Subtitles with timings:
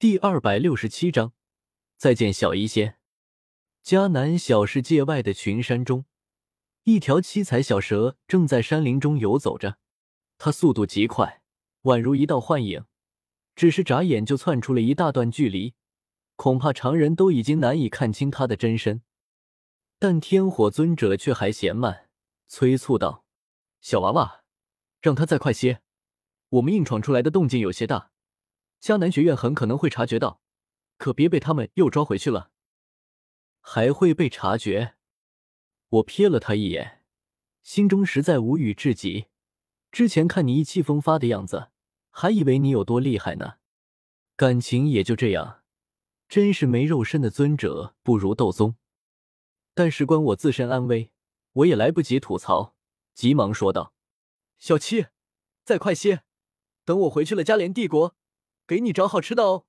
[0.00, 1.32] 第二百六十七章，
[1.96, 2.98] 再见小医仙。
[3.84, 6.04] 迦南小世界外的群山中，
[6.84, 9.78] 一条七彩小蛇正在山林中游走着。
[10.38, 11.42] 它速度极快，
[11.82, 12.84] 宛如一道幻影，
[13.56, 15.74] 只是眨眼就窜出了一大段距离，
[16.36, 19.02] 恐怕常人都已经难以看清它的真身。
[19.98, 22.08] 但天火尊者却还嫌慢，
[22.46, 23.24] 催促道
[23.82, 24.44] ：“小娃娃，
[25.00, 25.80] 让他再快些，
[26.50, 28.12] 我们硬闯出来的动静有些大。”
[28.80, 30.40] 迦南学院很可能会察觉到，
[30.96, 32.50] 可别被他们又抓回去了。
[33.60, 34.94] 还会被察觉？
[35.88, 37.02] 我瞥了他一眼，
[37.62, 39.26] 心中实在无语至极。
[39.90, 41.70] 之前看你意气风发的样子，
[42.10, 43.54] 还以为你有多厉害呢。
[44.36, 45.62] 感情也就这样，
[46.28, 48.76] 真是没肉身的尊者不如斗宗。
[49.74, 51.10] 但事关我自身安危，
[51.52, 52.74] 我也来不及吐槽，
[53.14, 53.94] 急忙说道
[54.58, 55.06] ：“小七，
[55.64, 56.22] 再快些，
[56.84, 58.14] 等我回去了嘉联帝国。”
[58.68, 59.64] 给你找好吃的哦！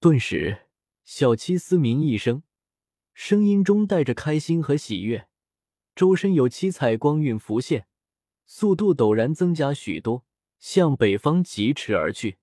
[0.00, 0.66] 顿时，
[1.02, 2.42] 小七嘶鸣一声，
[3.14, 5.28] 声音中带着开心和喜悦，
[5.94, 7.86] 周身有七彩光晕浮现，
[8.44, 10.26] 速度陡然增加许多，
[10.58, 12.38] 向北方疾驰而去。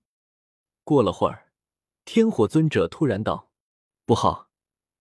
[0.82, 1.52] 过了会儿，
[2.04, 3.52] 天火尊者突然道
[4.04, 4.50] ：“不好，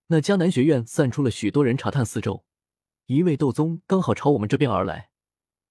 [0.07, 2.45] 那迦南学院散出了许多人查探四周，
[3.07, 5.09] 一位斗宗刚好朝我们这边而来，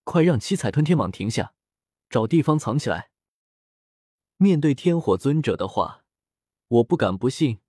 [0.03, 1.55] 快让七彩吞天蟒停下，
[2.11, 3.11] 找地方藏起来。”
[4.39, 6.05] 面对天火尊者的话，
[6.69, 7.61] 我不敢不信，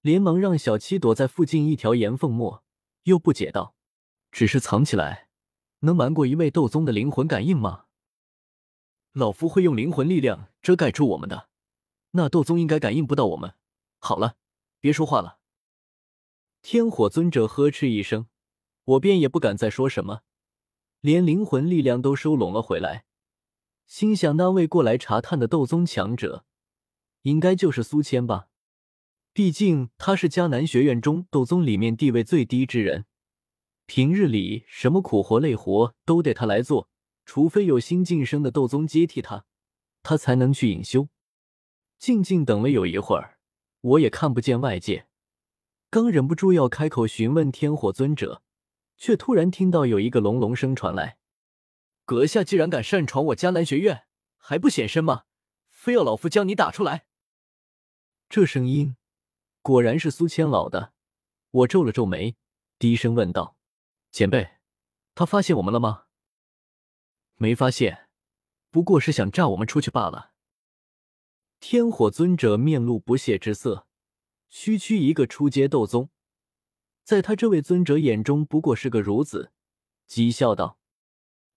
[0.00, 2.62] 连忙让小七躲在附近一条岩缝末，
[3.02, 3.74] 又不解道
[4.30, 5.28] ：“只是藏起来，
[5.80, 7.86] 能瞒过一位斗宗的灵魂感应吗？”
[9.10, 11.48] 老夫会用灵魂力量遮盖住我们的，
[12.12, 13.54] 那斗宗应该感应不到我们。
[13.98, 14.36] 好了，
[14.78, 15.38] 别说话了。
[16.62, 18.28] 天火尊者呵斥一声，
[18.84, 20.20] 我便也不敢再说什么，
[21.00, 23.04] 连灵魂力量都收拢了回来。
[23.86, 26.44] 心想，那位过来查探的斗宗强者，
[27.22, 28.48] 应该就是苏谦吧？
[29.32, 33.04] 毕竟他是迦南学院中斗宗里面地位最低之人，
[33.86, 36.88] 平日里什么苦活累活都得他来做，
[37.26, 39.44] 除非有新晋升的斗宗接替他，
[40.02, 41.08] 他才能去隐修。
[41.98, 43.38] 静静等了有一会儿，
[43.80, 45.06] 我也看不见外界，
[45.90, 48.42] 刚忍不住要开口询问天火尊者，
[48.96, 51.18] 却突然听到有一个隆隆声传来。
[52.04, 54.06] 阁下既然敢擅闯我迦南学院，
[54.36, 55.24] 还不显身吗？
[55.70, 57.06] 非要老夫将你打出来？
[58.28, 58.96] 这声音
[59.62, 60.92] 果然是苏千老的。
[61.50, 62.36] 我皱了皱眉，
[62.78, 63.56] 低声问道
[64.12, 64.56] ：“前辈，
[65.14, 66.04] 他发现我们了吗？”
[67.36, 68.08] 没发现，
[68.70, 70.32] 不过是想炸我们出去罢了。
[71.60, 73.86] 天火尊者面露不屑之色，
[74.50, 76.10] 区区一个初阶斗宗，
[77.02, 79.52] 在他这位尊者眼中不过是个孺子，
[80.06, 80.78] 讥笑道。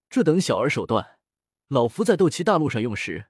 [0.09, 1.19] 这等小儿手段，
[1.67, 3.27] 老夫在斗气大陆上用时，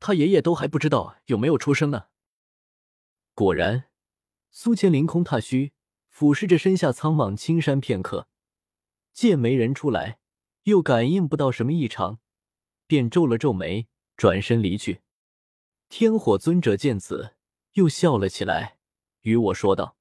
[0.00, 2.06] 他爷爷都还不知道有没有出生呢。
[3.34, 3.90] 果然，
[4.50, 5.72] 苏千凌空踏虚，
[6.08, 8.28] 俯视着身下苍茫青山片刻，
[9.12, 10.18] 见没人出来，
[10.62, 12.20] 又感应不到什么异常，
[12.86, 15.02] 便皱了皱眉，转身离去。
[15.88, 17.34] 天火尊者见此，
[17.72, 18.78] 又笑了起来，
[19.22, 19.96] 与我说道：“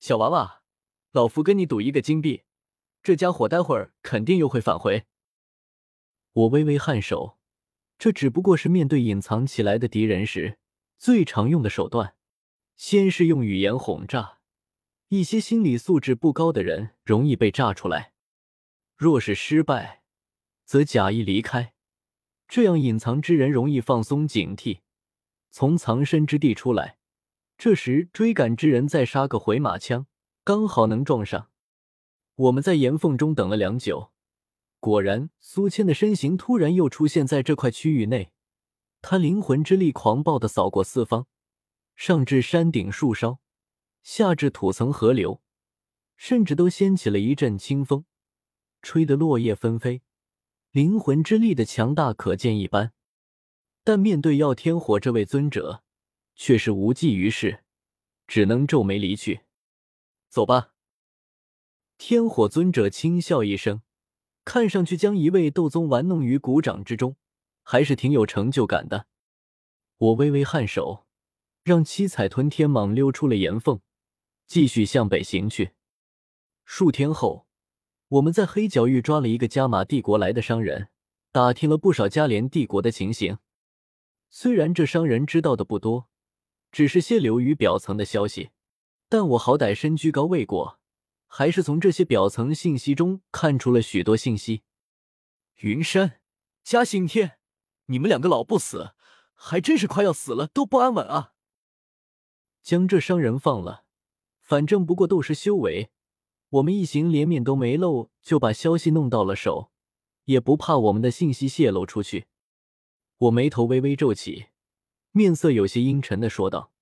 [0.00, 0.62] 小娃娃，
[1.12, 2.42] 老夫跟你赌一个金币，
[3.02, 5.06] 这家伙待会儿肯定又会返回。”
[6.34, 7.36] 我微微颔首，
[7.98, 10.58] 这只不过是面对隐藏起来的敌人时
[10.98, 12.14] 最常用的手段。
[12.74, 14.38] 先是用语言轰炸，
[15.08, 18.12] 一些心理素质不高的人容易被炸出来；
[18.96, 20.02] 若是失败，
[20.64, 21.74] 则假意离开，
[22.48, 24.80] 这样隐藏之人容易放松警惕，
[25.50, 26.96] 从藏身之地出来。
[27.58, 30.06] 这时追赶之人再杀个回马枪，
[30.42, 31.50] 刚好能撞上。
[32.34, 34.11] 我们在岩缝中等了良久。
[34.82, 38.32] 果然，苏谦的身形突然又出现在这块区域内。
[39.00, 41.28] 他灵魂之力狂暴的扫过四方，
[41.94, 43.38] 上至山顶树梢，
[44.02, 45.40] 下至土层河流，
[46.16, 48.06] 甚至都掀起了一阵清风，
[48.82, 50.02] 吹得落叶纷飞。
[50.72, 52.92] 灵魂之力的强大可见一斑。
[53.84, 55.84] 但面对耀天火这位尊者，
[56.34, 57.62] 却是无济于事，
[58.26, 59.42] 只能皱眉离去。
[60.28, 60.72] 走吧。
[61.98, 63.82] 天火尊者轻笑一声。
[64.44, 67.16] 看上去将一位斗宗玩弄于股掌之中，
[67.62, 69.06] 还是挺有成就感的。
[69.98, 71.06] 我微微颔首，
[71.62, 73.80] 让七彩吞天蟒溜出了岩缝，
[74.46, 75.72] 继续向北行去。
[76.64, 77.46] 数天后，
[78.08, 80.88] 我们在黑角域抓了一个加玛帝国来的商人，
[81.30, 83.38] 打听了不少加连帝国的情形。
[84.28, 86.08] 虽然这商人知道的不多，
[86.70, 88.50] 只是些流于表层的消息，
[89.08, 90.80] 但我好歹身居高位过。
[91.34, 94.64] 还是从这些表层信息中看出了许多信息。
[95.60, 96.20] 云山、
[96.62, 97.38] 嘉兴天，
[97.86, 98.92] 你们两个老不死，
[99.32, 101.32] 还真是快要死了都不安稳啊！
[102.62, 103.86] 将这商人放了。
[104.42, 105.90] 反正不过斗师修为，
[106.50, 109.72] 我们一行连面都没露，就把消息弄到了手，
[110.24, 112.26] 也不怕我们的信息泄露出去。
[113.16, 114.48] 我眉头微微皱起，
[115.12, 116.74] 面色有些阴沉的说道：“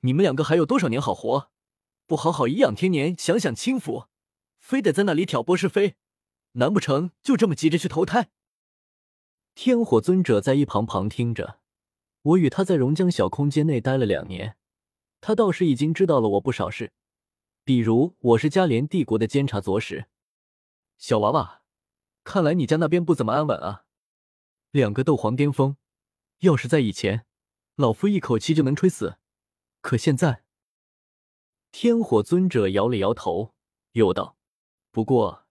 [0.00, 1.50] 你们两个还有多少年好活？
[2.10, 4.08] 不好好颐养天年，享享清福，
[4.58, 5.94] 非得在那里挑拨是非？
[6.54, 8.30] 难不成就这么急着去投胎？”
[9.54, 11.60] 天火尊者在一旁旁听着，
[12.22, 14.56] 我与他在熔浆小空间内待了两年，
[15.20, 16.92] 他倒是已经知道了我不少事，
[17.62, 20.06] 比如我是加联帝国的监察左使。
[20.98, 21.62] 小娃娃，
[22.24, 23.84] 看来你家那边不怎么安稳啊！
[24.72, 25.76] 两个斗皇巅峰，
[26.40, 27.24] 要是在以前，
[27.76, 29.18] 老夫一口气就能吹死。
[29.80, 30.42] 可现在，
[31.72, 33.54] 天火尊者摇了摇头，
[33.92, 34.36] 又道
[34.90, 35.46] ：“不过，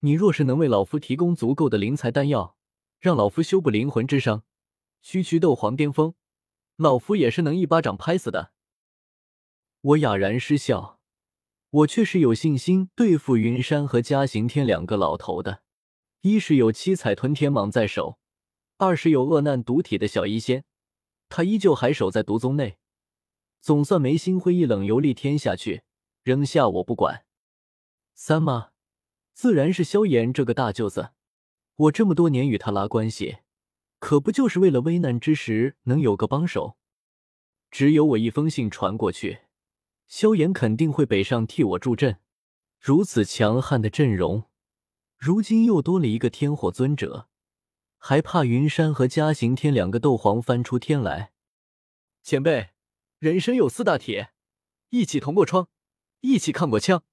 [0.00, 2.56] 你若是能为老夫提供足够的灵材丹药，
[2.98, 4.42] 让老夫修补灵魂之伤，
[5.02, 6.14] 区区斗皇巅峰，
[6.76, 8.52] 老夫也是能一巴掌拍死的。”
[9.82, 11.00] 我哑然失笑，
[11.70, 15.62] 我却是有信心对付云山和嘉刑天两个老头的。
[16.22, 18.18] 一是有七彩吞天蟒在手。
[18.76, 20.64] 二是有恶难毒体的小医仙，
[21.28, 22.78] 他依旧还守在毒宗内，
[23.60, 25.82] 总算没心灰意冷游历天下去，
[26.22, 27.24] 扔下我不管。
[28.14, 28.70] 三妈，
[29.32, 31.10] 自然是萧炎这个大舅子，
[31.76, 33.38] 我这么多年与他拉关系，
[33.98, 36.76] 可不就是为了危难之时能有个帮手？
[37.70, 39.40] 只有我一封信传过去，
[40.08, 42.18] 萧炎肯定会北上替我助阵。
[42.78, 44.44] 如此强悍的阵容，
[45.16, 47.28] 如今又多了一个天火尊者。
[48.02, 51.32] 还怕云山和嘉刑天两个斗皇翻出天来？
[52.22, 52.70] 前辈，
[53.20, 54.32] 人生有四大铁：
[54.88, 55.68] 一起同过窗，
[56.20, 57.04] 一起抗过枪，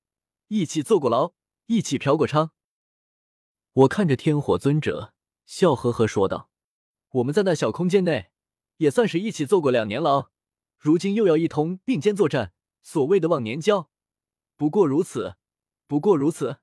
[0.48, 1.34] 一起坐过牢，
[1.66, 2.52] 一起嫖过娼。
[3.74, 5.14] 我看着天火尊者，
[5.46, 6.50] 笑呵呵说道
[7.12, 8.32] ：“我们在那小空间内，
[8.78, 10.32] 也算是一起坐过两年牢，
[10.78, 13.92] 如今又要一同并肩作战，所谓的忘年交，
[14.56, 15.36] 不过如此，
[15.88, 16.62] 不过如此。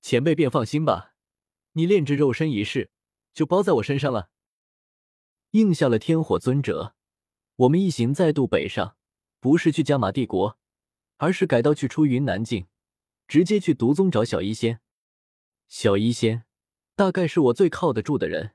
[0.00, 1.12] 前辈便放心吧。”
[1.76, 2.90] 你炼制肉身一事，
[3.34, 4.30] 就包在我身上了。
[5.50, 6.96] 应下了天火尊者，
[7.56, 8.96] 我们一行再度北上，
[9.38, 10.58] 不是去加玛帝国，
[11.18, 12.66] 而是改道去出云南境，
[13.28, 14.80] 直接去毒宗找小医仙。
[15.68, 16.44] 小医仙
[16.96, 18.54] 大概是我最靠得住的人，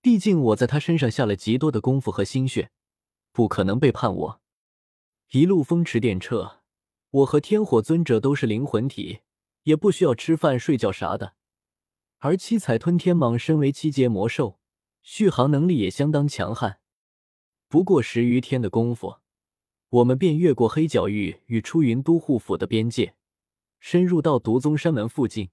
[0.00, 2.70] 毕竟我在他身上下了极多的功夫和心血，
[3.30, 4.40] 不可能背叛我。
[5.32, 6.60] 一路风驰电掣，
[7.10, 9.20] 我和天火尊者都是灵魂体，
[9.64, 11.34] 也不需要吃饭睡觉啥的。
[12.20, 14.58] 而七彩吞天蟒身为七阶魔兽，
[15.02, 16.80] 续航能力也相当强悍。
[17.70, 19.18] 不过十余天的功夫，
[19.90, 23.14] 我们便越过黑角域与出云都护府的边界，
[23.78, 25.50] 深入到独宗山门附近。